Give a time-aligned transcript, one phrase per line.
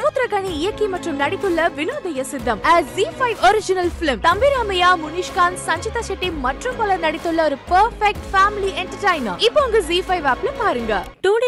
[0.00, 2.60] சமுத்திரகனி இயக்கி மற்றும் நடித்துள்ள Vinodhaya Sitham
[2.94, 9.42] G five original film Thambi Ramaiah Munishkanth Sanchita Shetty மற்றும் பலர் நடித்துள்ள ஒரு பெர்ஃபெக்ட் ஃபேமிலி என்டர்டைனர்
[9.46, 10.94] இப்போ உங்க ஜி ஃபைவ் ஆப்ல பாருங்க.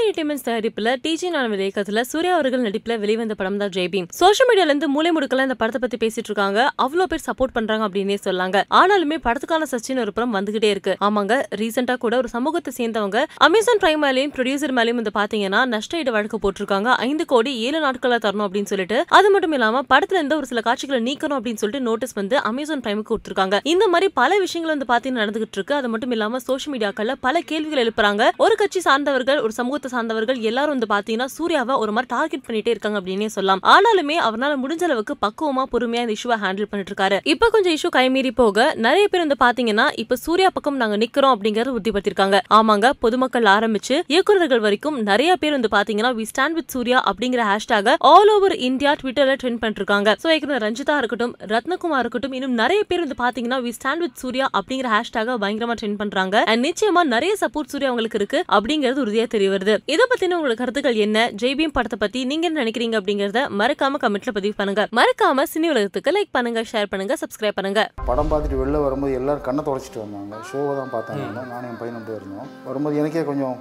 [0.03, 4.89] என்டர்டைன்மெண்ட்ஸ் தயாரிப்புல டிஜி நானவர் இயக்கத்துல சூர்யா அவர்கள் நடிப்புல வெளிவந்த படம் தான் ஜெய்பீம் சோஷியல் மீடியால இருந்து
[4.95, 6.61] மூலை முடுக்கல இந்த படத்தை பத்தி பேசிட்டு இருக்காங்க.
[6.85, 8.59] அவ்வளவு பேர் சப்போர்ட் பண்றாங்க அப்படின்னே சொல்லாங்க.
[8.79, 10.95] ஆனாலுமே படத்துக்கான சச்சின் ஒரு புறம் வந்துகிட்டே இருக்கு.
[11.07, 16.15] ஆமாங்க ரீசெண்டா கூட ஒரு சமூகத்தை சேர்ந்தவங்க அமேசான் பிரைம் மேலேயும் ப்ரொடியூசர் மேலேயும் வந்து பாத்தீங்கன்னா நஷ்ட ஈடு
[16.17, 16.89] வழக்கு போட்டிருக்காங்க.
[17.09, 18.99] ஐந்து கோடி ஏழு நாட்களா தரணும் அப்படின்னு சொல்லிட்டு.
[19.19, 23.13] அது மட்டும் இல்லாம படத்துல இருந்து ஒரு சில காட்சிகளை நீக்கணும் அப்படின்னு சொல்லிட்டு நோட்டீஸ் வந்து அமேசான் பிரைமுக்கு
[23.13, 23.59] கொடுத்துருக்காங்க.
[23.75, 25.77] இந்த மாதிரி பல விஷயங்கள் வந்து பாத்தீங்கன்னா நடந்துகிட்டு இருக்கு.
[25.81, 28.23] அது மட்டும் இல்லாம சோஷியல் மீடியாக்கள்ல பல கேள்விகள் எழுப்புறாங்க.
[28.47, 32.99] ஒரு கட்சி சார்ந்தவர்கள் ஒரு சமூகத்தை சார்ந்தவர்கள் எல்லாரும் வந்து பாத்தீங்கன்னா சூர்யாவை ஒரு மாதிரி டார்கெட் பண்ணிட்டே இருக்காங்க
[33.01, 33.63] அப்படின்னே சொல்லலாம்.
[33.75, 38.33] ஆனாலுமே அவரால் முடிஞ்ச அளவுக்கு பக்குவமா பொறுமையா இந்த இஷ்யூவை ஹேண்டில் பண்ணிட்டு இருக்காரு இப்ப கொஞ்சம் இஷ்யூ கைமீறி
[38.43, 42.39] போக நிறைய பேர் வந்து பாத்தீங்கன்னா இப்ப சூர்யா பக்கம் நாங்க நிக்கிறோம் அப்படிங்கறத உறுதிப்படுத்திருக்காங்க.
[42.59, 47.95] ஆமாங்க பொதுமக்கள் ஆரம்பிச்சு இயக்குநர்கள் வரைக்கும் நிறைய பேர் வந்து பாத்தீங்கன்னா வி ஸ்டாண்ட் வித் சூர்யா அப்படிங்கிற ஹேஷ்டாக
[48.13, 53.03] ஆல் ஓவர் இந்தியா ட்விட்டர்ல ட்ரெண்ட் பண்ணிருக்காங்க சோ இயக்குனர் ரஞ்சிதா இருக்கட்டும் ரத்னகுமார் இருக்கட்டும் இன்னும் நிறைய பேர்
[53.05, 56.45] வந்து பாத்தீங்கன்னா வி ஸ்டாண்ட் வித் சூர்யா அப்படிங்கிற ஹேஷ்டாக பயங்கரமா ட்ரெண்ட் பண்றாங்க.
[56.53, 59.75] அண்ட் நிச்சயமா நிறைய சப்போர்ட் சூர்யா அவங்களுக்கு இருக்கு அப்படிங்கிறது உறுதியா தெரிய வருது.
[59.91, 61.19] இதை பத்தின உங்களோட கருத்துக்கள் என்ன?
[61.41, 64.83] ஜெய்பீம் படத்தை பத்தி நீங்க என்ன நினைக்கிறீங்க அப்படிங்கறத மறக்காம கமெண்ட்ல பதிவு பண்ணுங்க.
[64.99, 67.83] மறக்காம சினி உலகத்துக்கு லைக் பண்ணுங்க ஷேர் பண்ணுங்க சப்ஸ்கிரைப் பண்ணுங்க.
[68.11, 70.37] படம் பார்த்துட்டு வெளில வரும்போது எல்லாரும் கண்ணை தொடச்சிட்டு வந்தாங்க.
[70.51, 73.57] ஷோவை தான் பார்த்தாங்க நானும் என் பையனும் போயிருந்தோம் வரும்போது எனக்கே கொஞ்சம்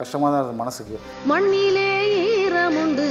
[0.00, 0.98] கஷ்டமாக தான் இருந்தது மனசுக்கு.
[1.32, 1.88] மண்ணிலே
[2.42, 3.08] ஈரமுண்டு.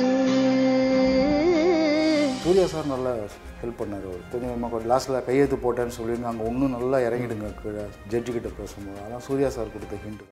[2.44, 3.12] சூர்யா சார் நல்லா
[3.64, 4.22] ஹெல்ப் பண்ணார் அவர்.
[4.32, 6.46] கொஞ்சம் லாஸ்ட்டில் கையெழுத்து போட்டேன்னு சொல்லியிருந்தாங்க.
[6.52, 7.84] இன்னும் நல்லா இறங்கிடுங்க கீழே.
[8.14, 9.02] ஜட்ஜு கிட்ட பேசும்போது.
[9.08, 10.24] அதான் சூர்யா சார் கொடுத்த ஹிண்ட்